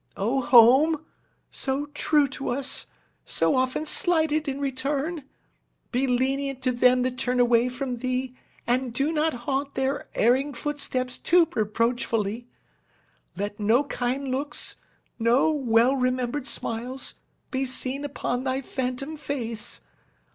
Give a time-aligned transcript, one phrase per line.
[0.17, 1.05] O Home,
[1.51, 2.87] so true to us,
[3.23, 5.25] so often slighted in return,
[5.91, 8.35] be lenient to them that turn away from thee,
[8.65, 12.47] and do not haunt their erring footsteps too reproachfully!
[13.37, 14.77] Let no kind looks,
[15.19, 17.13] no well remembered smiles,
[17.51, 19.81] be seen upon thy phantom face.